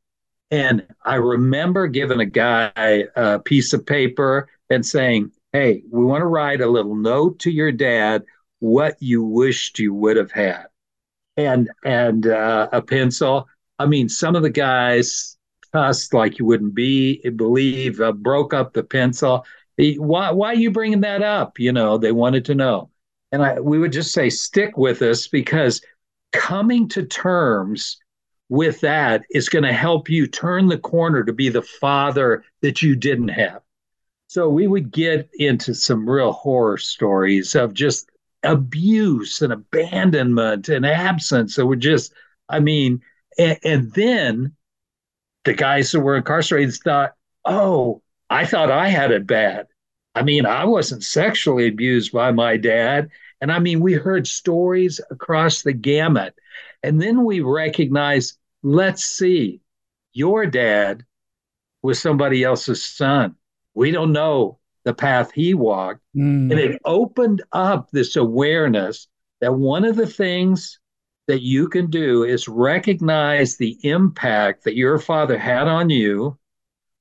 [0.49, 6.21] And I remember giving a guy a piece of paper and saying, Hey, we want
[6.21, 8.23] to write a little note to your dad
[8.59, 10.65] what you wished you would have had.
[11.37, 13.47] And and uh, a pencil.
[13.77, 15.37] I mean, some of the guys
[15.73, 19.45] cussed like you wouldn't be believe, uh, broke up the pencil.
[19.77, 21.59] Why why are you bringing that up?
[21.59, 22.89] You know, they wanted to know.
[23.31, 25.81] And I we would just say stick with us because
[26.31, 27.97] coming to terms
[28.49, 32.81] with that is going to help you turn the corner to be the father that
[32.81, 33.61] you didn't have.
[34.31, 38.09] So we would get into some real horror stories of just
[38.43, 41.55] abuse and abandonment and absence.
[41.55, 42.13] So we're just,
[42.47, 43.01] I mean,
[43.37, 44.55] and, and then
[45.43, 47.13] the guys who were incarcerated thought,
[47.43, 49.67] oh, I thought I had it bad.
[50.15, 53.09] I mean, I wasn't sexually abused by my dad.
[53.41, 56.35] And I mean, we heard stories across the gamut.
[56.83, 59.59] And then we recognized let's see,
[60.13, 61.05] your dad
[61.81, 63.35] was somebody else's son.
[63.73, 66.01] We don't know the path he walked.
[66.15, 66.51] Mm.
[66.51, 69.07] And it opened up this awareness
[69.39, 70.79] that one of the things
[71.27, 76.37] that you can do is recognize the impact that your father had on you.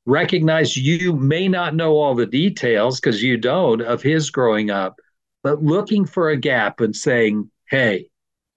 [0.06, 4.96] Recognize you may not know all the details because you don't of his growing up,
[5.42, 8.08] but looking for a gap and saying, Hey,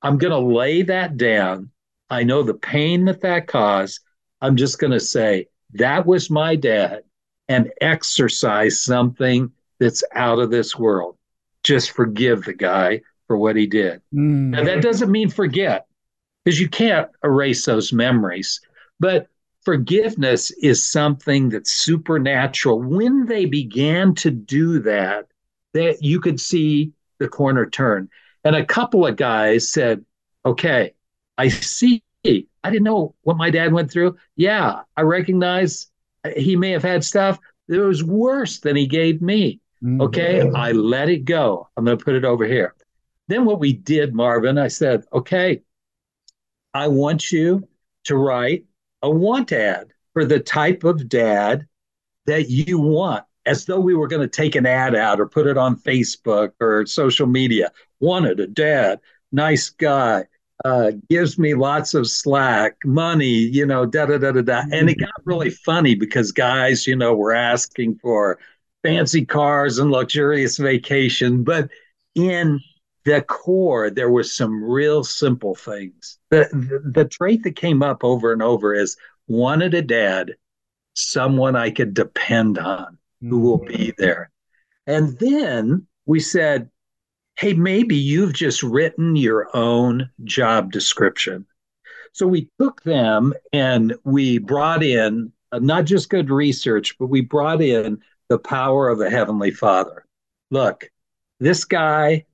[0.02, 1.72] I'm going to lay that down
[2.14, 4.00] I know the pain that that caused.
[4.40, 7.02] I'm just going to say that was my dad
[7.50, 11.18] and exercise something that's out of this world.
[11.64, 14.02] Just forgive the guy for what he did.
[14.14, 14.50] Mm.
[14.50, 15.88] Now, that doesn't mean forget
[16.44, 18.62] because you can't erase those memories.
[19.00, 19.28] But
[19.64, 22.82] forgiveness is something that's supernatural.
[22.82, 25.28] When they began to do that,
[25.74, 28.10] that you could see the corner turn.
[28.44, 30.04] And a couple of guys said,
[30.46, 30.94] okay,
[31.38, 32.04] I see.
[32.26, 34.18] I didn't know what my dad went through.
[34.36, 35.88] Yeah, I recognize
[36.36, 39.60] he may have had stuff that was worse than he gave me.
[39.84, 40.02] Mm-hmm.
[40.02, 41.68] Okay, I let it go.
[41.76, 42.74] I'm going to put it over here.
[43.28, 45.62] Then what we did, Marvin, I said, okay,
[46.74, 47.68] I want you
[48.06, 48.66] to write
[49.02, 51.68] a want ad for the type of dad
[52.26, 55.48] that you want, as though we were going to take an ad out or put
[55.48, 57.72] it on Facebook or social media.
[58.00, 59.00] Wanted a dad,
[59.32, 60.26] nice guy,
[60.64, 64.64] uh, gives me lots of slack, money, you know, da da da da da.
[64.72, 68.40] And it got really funny because guys, you know, were asking for
[68.84, 71.70] fancy cars and luxurious vacation, but
[72.16, 72.60] in
[73.06, 76.18] the core, there was some real simple things.
[76.30, 78.96] The, the, the trait that came up over and over is
[79.28, 80.36] wanted a dad,
[80.94, 84.02] someone I could depend on, who will be mm-hmm.
[84.02, 84.32] there.
[84.88, 86.70] And then we said,
[87.38, 91.46] hey, maybe you've just written your own job description.
[92.12, 97.22] So we took them and we brought in uh, not just good research, but we
[97.22, 100.06] brought in the power of the Heavenly Father.
[100.52, 100.90] Look,
[101.40, 102.26] this guy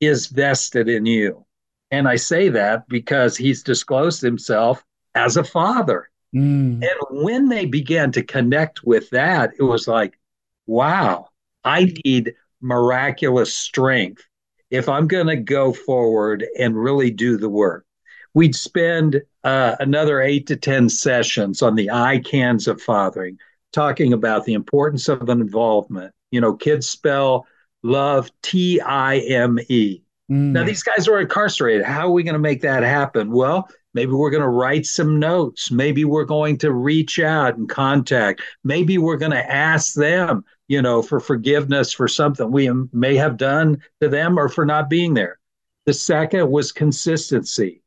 [0.00, 1.44] is vested in you.
[1.90, 6.10] And I say that because he's disclosed himself as a father.
[6.34, 6.82] Mm.
[6.82, 10.18] And when they began to connect with that, it was like,
[10.66, 11.28] wow,
[11.64, 14.24] I need miraculous strength
[14.70, 17.86] if I'm going to go forward and really do the work,
[18.34, 23.38] we'd spend uh, another eight to 10 sessions on the I cans of fathering,
[23.72, 26.12] talking about the importance of an involvement.
[26.30, 27.46] You know, kids spell
[27.82, 30.02] love T I M E.
[30.30, 30.52] Mm.
[30.52, 31.86] Now, these guys are incarcerated.
[31.86, 33.30] How are we going to make that happen?
[33.30, 35.70] Well, maybe we're going to write some notes.
[35.70, 38.42] Maybe we're going to reach out and contact.
[38.62, 43.36] Maybe we're going to ask them you know, for forgiveness for something we may have
[43.36, 45.38] done to them or for not being there.
[45.86, 47.82] The second was consistency.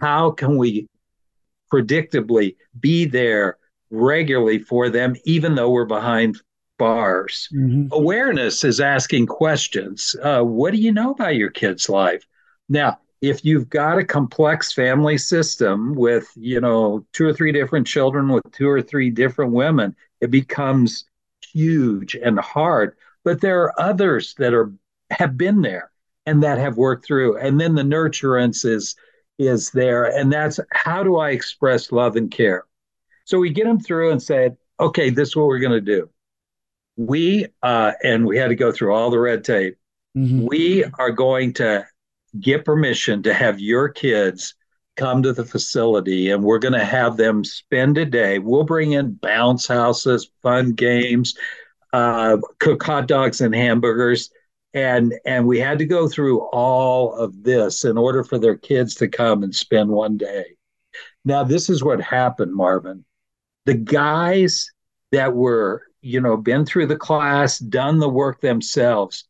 [0.00, 0.88] How can we
[1.72, 3.58] predictably be there
[3.90, 6.36] regularly for them, even though we're behind
[6.78, 7.48] bars?
[7.52, 7.88] Mm-hmm.
[7.92, 10.14] Awareness is asking questions.
[10.22, 12.24] Uh, what do you know about your kid's life?
[12.68, 17.86] Now, if you've got a complex family system with, you know, two or three different
[17.86, 21.04] children with two or three different women, it becomes
[21.52, 24.72] huge and hard, but there are others that are
[25.10, 25.90] have been there
[26.26, 27.36] and that have worked through.
[27.38, 28.94] And then the nurturance is
[29.38, 32.64] is there, and that's how do I express love and care.
[33.24, 36.10] So we get them through and say, okay, this is what we're going to do.
[36.96, 39.78] We uh, and we had to go through all the red tape.
[40.16, 40.46] Mm-hmm.
[40.46, 41.86] We are going to
[42.38, 44.54] get permission to have your kids
[45.00, 48.38] come to the facility and we're going to have them spend a day.
[48.38, 51.34] We'll bring in bounce houses, fun games,
[51.94, 54.30] uh, cook hot dogs and hamburgers.
[54.74, 58.94] And, and we had to go through all of this in order for their kids
[58.96, 60.44] to come and spend one day.
[61.24, 63.06] Now, this is what happened, Marvin.
[63.64, 64.70] The guys
[65.12, 69.24] that were, you know, been through the class, done the work themselves,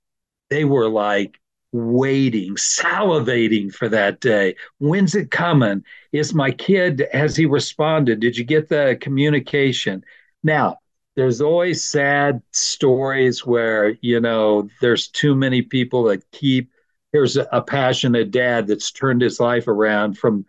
[0.51, 1.41] they were like,
[1.73, 4.57] waiting, salivating for that day.
[4.79, 5.85] When's it coming?
[6.13, 8.21] Is my kid, has he responded?
[8.21, 10.05] Did you get the communication?
[10.43, 10.79] Now,
[11.17, 16.71] there's always sad stories where, you know, there's too many people that keep.
[17.13, 20.47] Here's a passionate dad that's turned his life around from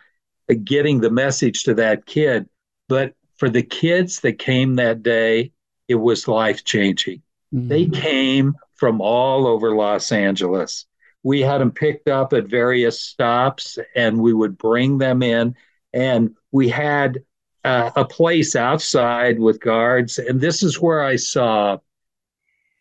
[0.64, 2.48] getting the message to that kid.
[2.88, 5.52] But for the kids that came that day,
[5.88, 7.24] it was life changing.
[7.54, 7.68] Mm-hmm.
[7.68, 10.86] They came from all over Los Angeles
[11.24, 15.56] we had them picked up at various stops and we would bring them in.
[15.94, 17.24] And we had
[17.64, 20.18] uh, a place outside with guards.
[20.18, 21.78] And this is where i saw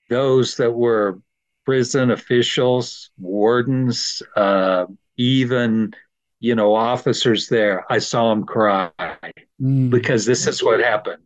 [0.08, 1.20] those that were
[1.64, 5.94] prison officials wardens uh, even
[6.40, 7.84] you know officers there.
[7.92, 8.90] I saw them cry
[9.60, 9.90] mm.
[9.90, 11.22] because this is what happened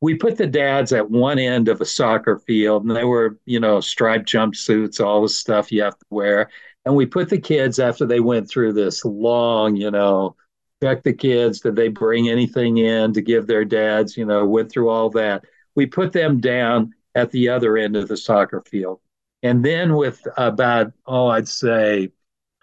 [0.00, 3.58] we put the dads at one end of a soccer field and they were, you
[3.58, 6.50] know, striped jumpsuits, all the stuff you have to wear.
[6.84, 10.36] And we put the kids after they went through this long, you know,
[10.82, 14.70] check the kids, did they bring anything in to give their dads, you know, went
[14.70, 15.44] through all that.
[15.74, 19.00] We put them down at the other end of the soccer field.
[19.42, 22.12] And then with about, oh, I'd say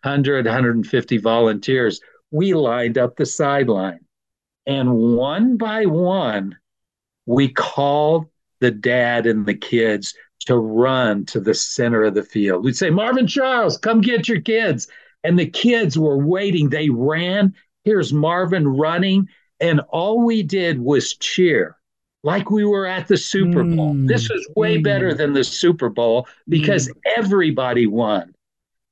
[0.03, 1.99] 100, 150 volunteers,
[2.31, 3.99] we lined up the sideline.
[4.65, 6.57] And one by one,
[7.25, 8.27] we called
[8.59, 12.63] the dad and the kids to run to the center of the field.
[12.63, 14.87] We'd say, Marvin Charles, come get your kids.
[15.23, 16.69] And the kids were waiting.
[16.69, 17.55] They ran.
[17.83, 19.27] Here's Marvin running.
[19.59, 21.77] And all we did was cheer
[22.25, 23.93] like we were at the Super Bowl.
[23.93, 24.07] Mm.
[24.07, 24.83] This was way mm.
[24.83, 26.93] better than the Super Bowl because mm.
[27.15, 28.33] everybody won.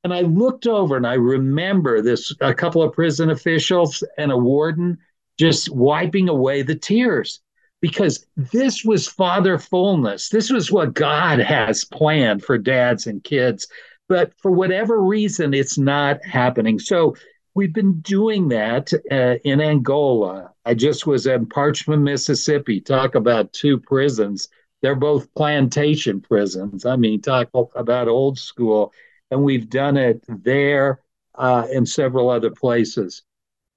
[0.03, 4.37] And I looked over and I remember this a couple of prison officials and a
[4.37, 4.99] warden
[5.39, 7.41] just wiping away the tears
[7.83, 10.29] because this was father fullness.
[10.29, 13.67] This was what God has planned for dads and kids.
[14.07, 16.79] But for whatever reason, it's not happening.
[16.79, 17.17] So
[17.55, 20.53] we've been doing that uh, in Angola.
[20.63, 22.79] I just was in Parchman, Mississippi.
[22.79, 24.47] Talk about two prisons.
[24.81, 26.85] They're both plantation prisons.
[26.85, 28.93] I mean, talk about old school.
[29.29, 31.01] And we've done it there
[31.35, 33.23] uh, in several other places.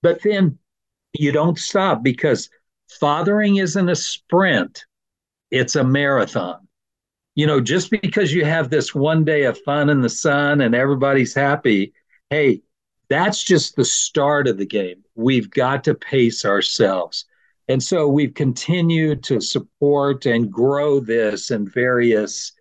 [0.01, 0.61] But then
[1.13, 2.49] you don't stop because
[2.89, 4.85] fathering isn't a sprint,
[5.51, 6.67] it's a marathon.
[7.35, 10.75] You know, just because you have this one day of fun in the sun and
[10.75, 11.93] everybody's happy,
[12.31, 12.63] hey,
[13.09, 15.05] that's just the start of the game.
[15.15, 17.27] We've got to pace ourselves.
[17.69, 22.53] And so we've continued to support and grow this in various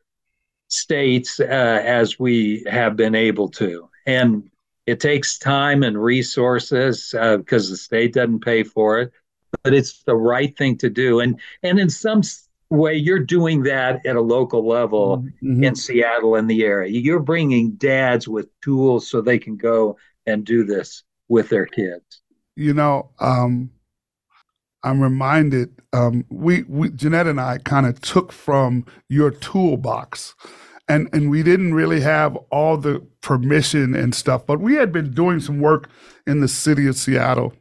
[0.68, 3.90] states uh, as we have been able to.
[4.06, 4.50] And
[4.86, 9.14] it takes time and resources because uh, the state doesn't pay for it
[9.64, 11.20] but it's the right thing to do.
[11.20, 12.22] And and in some
[12.70, 15.64] way, you're doing that at a local level mm-hmm.
[15.64, 16.90] in Seattle and the area.
[16.90, 22.22] You're bringing dads with tools so they can go and do this with their kids.
[22.56, 23.70] You know, um,
[24.84, 25.82] I'm reminded.
[25.94, 30.36] Um, we, we Jeanette and I kind of took from your toolbox
[30.88, 35.12] and and we didn't really have all the permission and stuff but we had been
[35.12, 35.90] doing some work
[36.28, 37.54] in the city of Seattle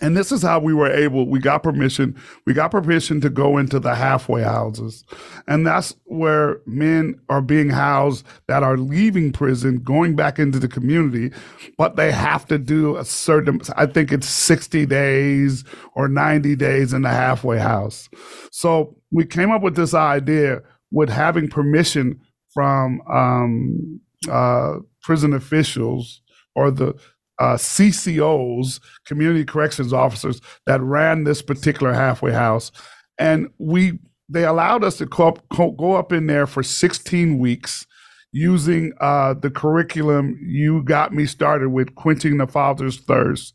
[0.00, 3.58] and this is how we were able, we got permission, we got permission to go
[3.58, 5.04] into the halfway houses.
[5.46, 10.68] And that's where men are being housed that are leaving prison, going back into the
[10.68, 11.30] community,
[11.76, 15.62] but they have to do a certain, I think it's 60 days
[15.94, 18.08] or 90 days in the halfway house.
[18.50, 22.18] So we came up with this idea with having permission
[22.54, 24.00] from um,
[24.30, 26.22] uh, prison officials
[26.54, 26.94] or the
[27.42, 32.70] uh, CCOs, community corrections officers, that ran this particular halfway house,
[33.18, 37.84] and we they allowed us to go up, go up in there for 16 weeks
[38.30, 43.54] using uh, the curriculum you got me started with, quenching the father's thirst,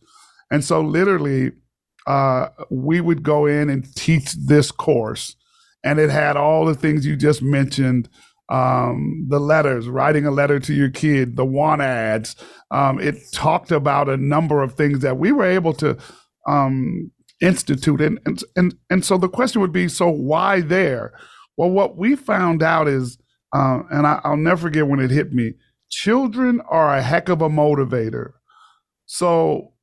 [0.52, 1.54] and so literally
[2.08, 5.38] uh, we would go in and teach this course,
[5.86, 8.10] and it had all the things you just mentioned
[8.50, 12.36] um, the letters, writing a letter to your kid, the want ads.
[12.72, 15.98] Um, it talked about a number of things that we were able to
[16.48, 18.02] um, institute.
[18.02, 21.14] And, and, and, and so the question would be so why there?
[21.58, 23.18] Well, what we found out is,
[23.54, 25.54] uh, and I, I'll never forget when it hit me
[25.89, 28.32] children are a heck of a motivator.
[29.06, 29.74] So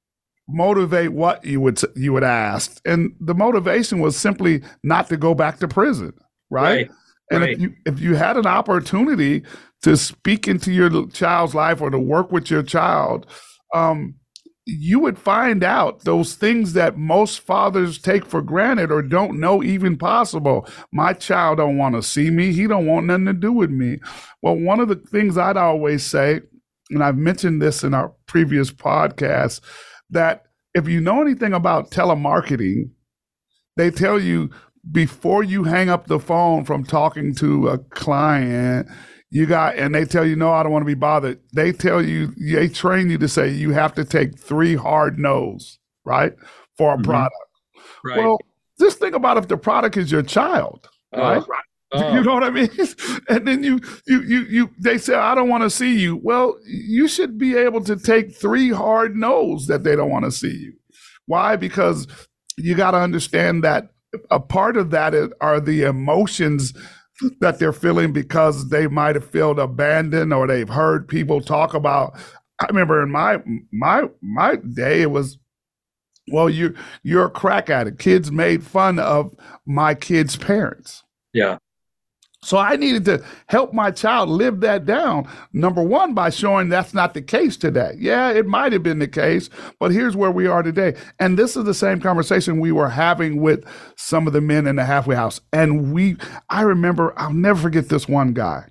[0.48, 5.34] motivate what you would you would ask, and the motivation was simply not to go
[5.34, 6.12] back to prison,
[6.50, 6.88] right?
[6.88, 6.90] Right.
[7.34, 7.52] And right.
[7.52, 9.42] if you if you had an opportunity
[9.82, 13.26] to speak into your child's life or to work with your child,
[13.74, 14.14] um,
[14.66, 19.62] you would find out those things that most fathers take for granted or don't know
[19.62, 20.66] even possible.
[20.90, 22.52] My child don't want to see me.
[22.52, 23.98] He don't want nothing to do with me.
[24.40, 26.40] Well, one of the things I'd always say,
[26.90, 29.60] and I've mentioned this in our previous podcast,
[30.10, 32.90] that if you know anything about telemarketing,
[33.76, 34.50] they tell you
[34.92, 38.88] before you hang up the phone from talking to a client,
[39.30, 41.40] you got, and they tell you, no, I don't want to be bothered.
[41.54, 45.78] They tell you, they train you to say you have to take three hard no's,
[46.04, 46.34] right,
[46.76, 47.04] for a Mhm.
[47.04, 47.34] product.
[48.04, 48.18] right.
[48.18, 48.38] Well,
[48.78, 51.42] just think about if the product is your child, Oh, right?
[51.92, 52.68] oh, You know what I mean?
[53.28, 54.70] And then you, you, you, you.
[54.78, 58.36] They say, "I don't want to see you." Well, you should be able to take
[58.36, 60.72] three hard no's that they don't want to see you.
[61.26, 61.56] Why?
[61.56, 62.06] Because
[62.58, 63.88] you got to understand that
[64.30, 66.72] a part of that is, are the emotions
[67.40, 72.14] that they're feeling because they might have felt abandoned or they've heard people talk about.
[72.60, 73.38] I remember in my
[73.72, 75.38] my my day, it was
[76.32, 77.98] well, you you're a crack addict.
[77.98, 79.34] Kids made fun of
[79.66, 81.02] my kids' parents.
[81.32, 81.58] yeah.
[82.44, 85.28] So I needed to help my child live that down.
[85.52, 87.94] Number one, by showing that's not the case today.
[87.98, 89.48] Yeah, it might have been the case,
[89.80, 90.94] but here's where we are today.
[91.18, 93.64] And this is the same conversation we were having with
[93.96, 95.40] some of the men in the halfway house.
[95.52, 96.16] And we,
[96.50, 98.68] I remember, I'll never forget this one guy.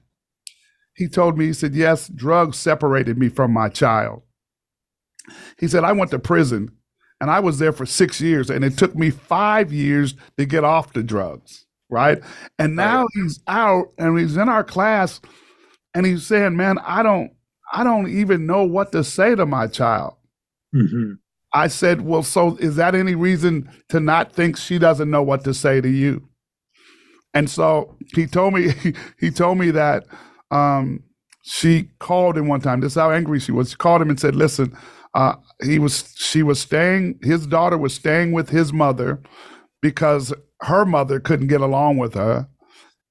[0.96, 4.22] He told me, he said, Yes, drugs separated me from my child.
[5.58, 6.70] He said, I went to prison
[7.20, 10.66] and I was there for six years, and it took me five years to get
[10.66, 12.22] off the drugs, right?
[12.60, 15.22] And now he's out and he's in our class
[15.94, 17.32] and he's saying, Man, I don't
[17.72, 20.16] I don't even know what to say to my child.
[20.74, 21.14] hmm
[21.54, 25.44] I said, Well, so is that any reason to not think she doesn't know what
[25.46, 26.28] to say to you?
[27.34, 28.74] And so he told me
[29.20, 30.06] he told me that
[30.52, 31.04] um,
[31.44, 32.82] she called him one time.
[32.82, 33.72] This is how angry she was.
[33.72, 34.78] She called him and said, "Listen,
[35.14, 37.20] uh, he was she was staying.
[37.24, 39.22] His daughter was staying with his mother
[39.84, 42.48] because her mother couldn't get along with her."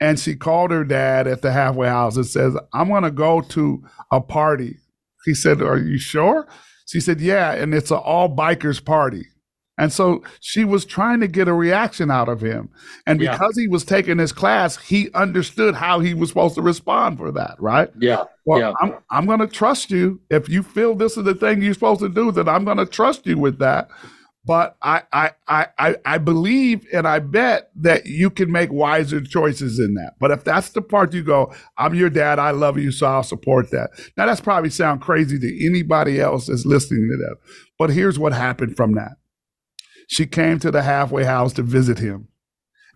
[0.01, 3.41] And she called her dad at the halfway house and says, "I'm going to go
[3.41, 4.79] to a party."
[5.25, 6.49] He said, "Are you sure?"
[6.87, 9.27] She said, "Yeah, and it's an all bikers party."
[9.79, 12.69] And so she was trying to get a reaction out of him.
[13.07, 13.33] And Yeah.
[13.33, 17.33] because he was taking his class, he understood how he was supposed to respond for
[17.33, 17.91] that, right?
[17.99, 18.25] Yeah.
[18.45, 18.73] Well, Yeah.
[18.83, 20.21] I'm I'm going to trust you.
[20.29, 22.87] If you feel this is the thing you're supposed to do, then I'm going to
[22.87, 23.89] trust you with that.
[24.45, 29.79] But I, I I I believe and I bet that you can make wiser choices
[29.79, 30.15] in that.
[30.19, 33.23] But if that's the part you go, I'm your dad, I love you, so I'll
[33.23, 33.91] support that.
[34.17, 37.37] Now that's probably sound crazy to anybody else that's listening to that.
[37.79, 39.13] But here's what happened from that.
[40.09, 42.29] She came to the halfway house to visit him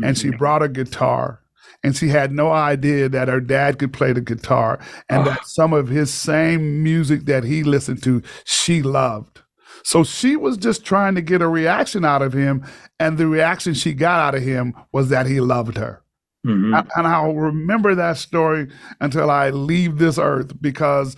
[0.03, 1.41] and she brought a guitar
[1.83, 4.79] and she had no idea that her dad could play the guitar
[5.09, 5.25] and Ah.
[5.25, 9.43] that some of his same music that he listened to she loved
[9.89, 12.65] so she was just trying to get a reaction out of him
[12.99, 16.03] and the reaction she got out of him was that he loved her
[16.45, 16.77] Mhm.
[16.79, 18.69] and and I'll remember that story
[19.01, 21.17] until I leave this earth because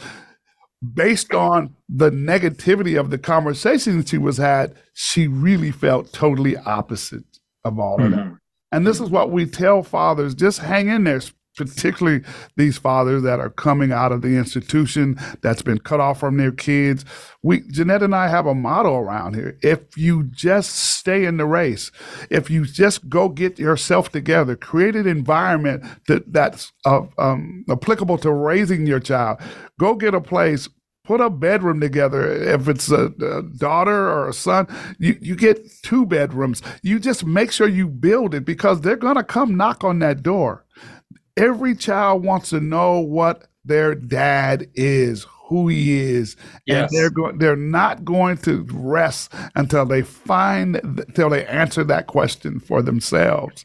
[0.94, 7.24] based on the negativity of the conversation she was had, she really felt totally opposite
[7.64, 8.20] of all of that.
[8.26, 8.38] Mhm.
[8.70, 11.20] And this is what we tell fathers just hang in there,
[11.58, 12.24] particularly
[12.56, 16.52] these fathers that are coming out of the institution that's been cut off from their
[16.52, 17.04] kids.
[17.42, 19.58] We, Jeanette and I have a motto around here.
[19.62, 21.90] If you just stay in the race,
[22.30, 28.18] if you just go get yourself together, create an environment that, that's uh, um, applicable
[28.18, 29.38] to raising your child,
[29.78, 30.68] go get a place,
[31.04, 32.30] put a bedroom together.
[32.30, 34.66] If it's a, a daughter or a son,
[34.98, 36.60] you, you get two bedrooms.
[36.82, 40.22] You just make sure you build it because they're going to come knock on that
[40.22, 40.66] door.
[41.38, 46.36] Every child wants to know what their dad is, who he is,
[46.66, 46.90] Yes.
[46.90, 47.38] and they're going.
[47.38, 53.64] They're not going to rest until they find, until they answer that question for themselves.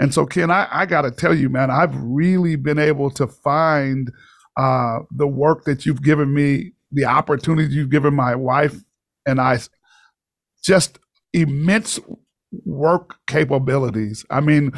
[0.00, 3.26] And so, Ken, I, I got to tell you, man, I've really been able to
[3.28, 4.10] find
[4.56, 8.76] uh, the work that you've given me, the opportunities you've given my wife
[9.26, 9.60] and I,
[10.62, 10.98] just
[11.32, 12.00] immense
[12.64, 14.24] work capabilities.
[14.30, 14.72] I mean,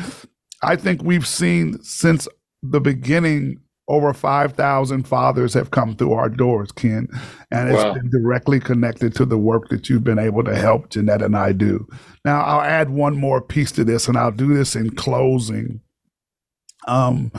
[0.62, 2.28] I think we've seen since
[2.62, 3.58] the beginning
[3.88, 7.08] over 5,000 fathers have come through our doors, Ken,
[7.50, 7.94] and it's Wow.
[7.94, 11.52] been directly connected to the work that you've been able to help Jeanette and I
[11.52, 11.86] do.
[12.24, 15.80] Now, I'll add one more piece to this, and I'll do this in closing.
[16.86, 17.32] Um,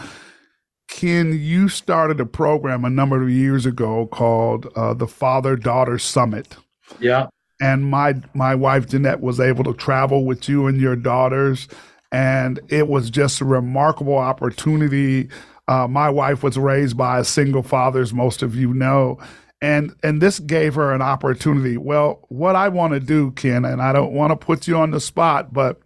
[0.90, 5.98] Ken, you started a program a number of years ago called uh, the Father Daughter
[5.98, 6.58] Summit.
[7.00, 7.28] Yeah.
[7.62, 11.68] and my my wife Jeanette was able to travel with you and your daughters,
[12.14, 15.28] and it was just a remarkable opportunity.
[15.68, 19.18] Uh, my wife was raised by a single father, as most of you know,
[19.62, 21.76] and and this gave her an opportunity.
[21.76, 24.92] Well, what I want to do, Ken, and I don't want to put you on
[24.92, 25.82] the spot, but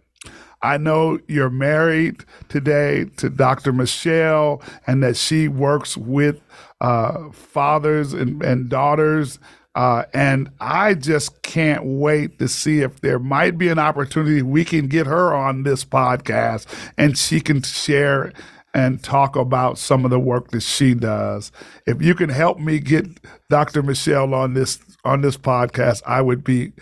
[0.60, 3.72] I know you're married today to Dr.
[3.72, 6.40] Michelle, and that she works with
[6.80, 9.38] uh, fathers and, and daughters.
[9.78, 14.64] Uh, and I just can't wait to see if there might be an opportunity we
[14.64, 16.66] can get her on this podcast
[16.98, 18.32] and she can share
[18.74, 21.52] and talk about some of the work that she does.
[21.86, 23.06] If you can help me get
[23.50, 23.84] Dr.
[23.84, 26.72] Michelle on this on this podcast, I would be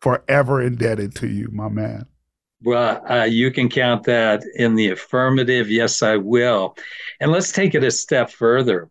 [0.00, 2.06] forever indebted to you, my man.
[2.64, 5.70] Well, uh, you can count that in the affirmative.
[5.70, 6.78] Yes, I will.
[7.20, 8.88] And let's take it a step further.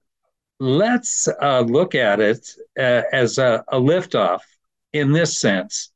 [0.62, 2.48] Let's uh, look at it
[2.78, 4.42] uh, as a, a liftoff
[4.94, 5.92] in this sense.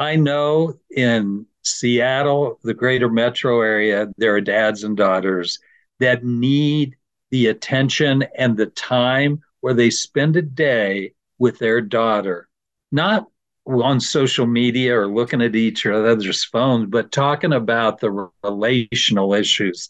[0.00, 5.60] I know in Seattle, the greater metro area, there are dads and daughters
[6.00, 6.96] that need
[7.30, 12.48] the attention and the time where they spend a day with their daughter,
[12.90, 13.28] not
[13.64, 19.88] on social media or looking at each other's phones, but talking about the relational issues.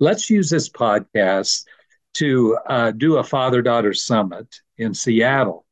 [0.00, 1.64] Let's use this podcast
[2.14, 5.64] to uh, do a father daughter summit in Seattle.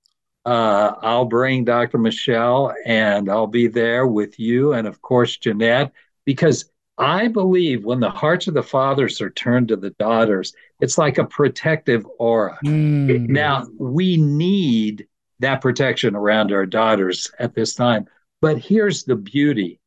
[0.45, 1.99] Uh, I'll bring Dr.
[1.99, 5.93] Michelle and I'll be there with you and, of course, Jeanette,
[6.25, 10.99] because I believe when the hearts of the fathers are turned to the daughters, it's
[10.99, 12.59] like a protective aura.
[12.65, 13.29] Mm.
[13.29, 15.07] Now, we need
[15.41, 18.07] that protection around our daughters at this time.
[18.41, 19.81] But here's the beauty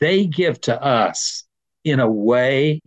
[0.00, 1.44] they give to us
[1.84, 2.80] in a way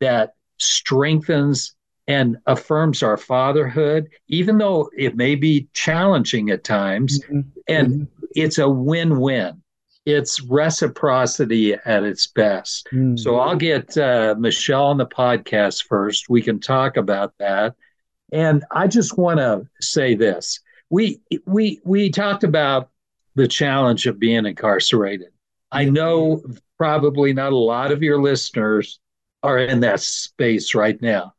[0.00, 1.74] that strengthens
[2.08, 7.20] and affirms our fatherhood, even though it may be challenging at times.
[7.20, 7.40] Mm-hmm.
[7.68, 8.24] And mm-hmm.
[8.34, 9.62] it's a win win
[10.08, 12.88] it's reciprocity at its best.
[12.94, 13.18] Mm.
[13.18, 16.30] So I'll get uh, Michelle on the podcast first.
[16.30, 17.74] We can talk about that.
[18.32, 22.88] And I just want to say this: we we we talked about
[23.34, 25.28] the challenge of being incarcerated.
[25.70, 26.42] I know
[26.78, 29.00] probably not a lot of your listeners
[29.42, 31.34] are in that space right now.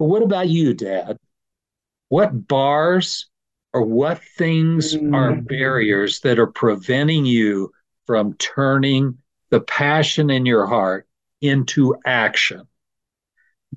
[0.00, 1.18] But what about you, Dad?
[2.08, 3.28] What bars
[3.74, 5.14] or what things mm.
[5.14, 7.70] are barriers that are preventing you
[8.06, 9.18] from turning
[9.50, 11.06] the passion in your heart
[11.42, 12.66] into action.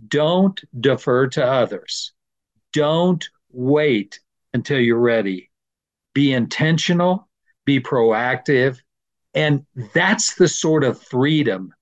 [0.08, 2.14] Don't defer to others.
[2.72, 4.22] Don't wait
[4.54, 5.52] until you're ready.
[6.14, 7.28] Be intentional,
[7.66, 8.80] be proactive.
[9.34, 11.74] And that's the sort of freedom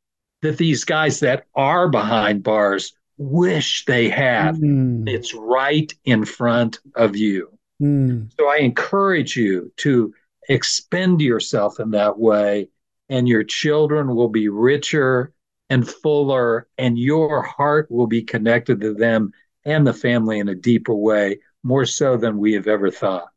[0.41, 4.55] that these guys that are behind bars wish they have.
[4.55, 5.07] Mm.
[5.07, 7.55] It's right in front of you.
[7.81, 8.31] Mm.
[8.39, 10.13] So I encourage you to
[10.49, 12.69] expend yourself in that way,
[13.09, 15.33] and your children will be richer
[15.69, 19.31] and fuller, and your heart will be connected to them
[19.65, 23.27] and the family in a deeper way, more so than we have ever thought.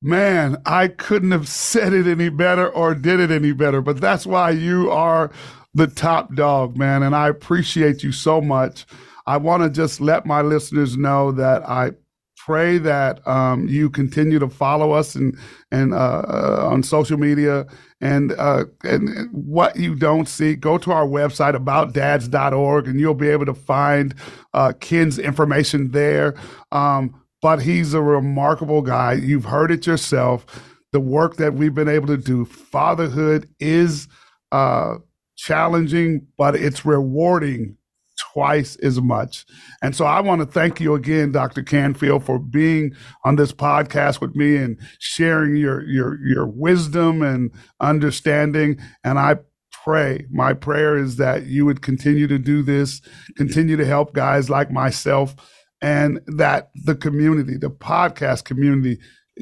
[0.00, 4.26] Man, I couldn't have said it any better or did it any better, but that's
[4.26, 5.30] why you are
[5.74, 7.02] the top dog, man.
[7.02, 8.86] And I appreciate you so much.
[9.26, 11.92] I want to just let my listeners know that I
[12.44, 15.36] pray that um, you continue to follow us and
[15.70, 17.66] and uh, uh, on social media
[18.00, 23.28] and uh, and what you don't see, go to our website aboutdads.org and you'll be
[23.28, 24.14] able to find
[24.52, 26.34] uh, Ken's information there.
[26.70, 29.14] Um, but he's a remarkable guy.
[29.14, 30.46] You've heard it yourself.
[30.92, 34.06] The work that we've been able to do, fatherhood is
[34.52, 34.96] uh,
[35.44, 37.76] challenging, but it's rewarding
[38.32, 39.44] twice as much.
[39.82, 41.62] And so I want to thank you again, Dr.
[41.62, 47.50] Canfield, for being on this podcast with me and sharing your your your wisdom and
[47.80, 48.78] understanding.
[49.02, 49.36] And I
[49.84, 53.02] pray, my prayer is that you would continue to do this,
[53.36, 55.34] continue to help guys like myself,
[55.82, 58.98] and that the community, the podcast community,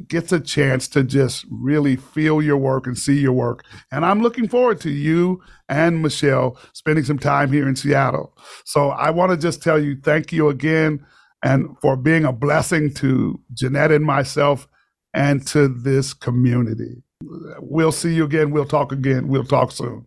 [0.09, 3.65] gets a chance to just really feel your work and see your work.
[3.91, 8.37] And I'm looking forward to you and Michelle spending some time here in Seattle.
[8.65, 11.05] So I want to just tell you thank you again
[11.43, 14.69] and for being a blessing to Jeanette and myself
[15.13, 17.03] and to this community.
[17.59, 18.51] We'll see you again.
[18.51, 19.29] We'll talk again.
[19.29, 20.07] We'll talk soon.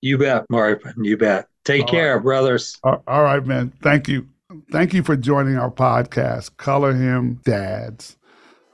[0.00, 1.04] You bet, Marvin.
[1.04, 1.48] You bet.
[1.64, 2.22] Take all care, right.
[2.22, 2.78] brothers.
[2.82, 3.72] All right, man.
[3.82, 4.28] Thank you.
[4.72, 8.16] Thank you for joining our podcast, Color Him Dads.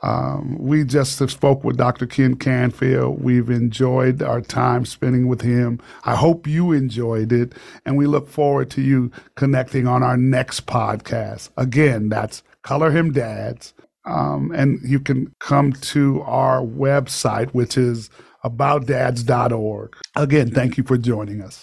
[0.05, 2.07] Um, we just spoke with Dr.
[2.07, 3.25] Ken Canfield.
[3.25, 5.81] We've enjoyed our time spending with him.
[6.05, 7.55] I hope you enjoyed it,
[7.87, 11.49] and we look forward to you connecting on our next podcast.
[11.57, 13.73] Again, that's Color Him Dads.
[14.05, 18.11] Um, and you can come to our website, which is
[18.45, 19.97] aboutdads.org.
[20.17, 21.63] Again, thank you for joining us.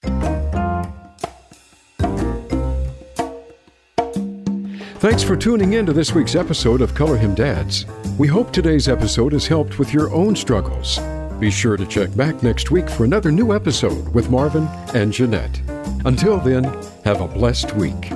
[5.00, 7.86] Thanks for tuning in to this week's episode of Color Him Dads.
[8.22, 11.00] We hope today's episode has helped with your own struggles.
[11.40, 15.60] Be sure to check back next week for another new episode with Marvin and Jeanette.
[16.06, 16.66] Until then,
[17.04, 18.12] have a blessed week.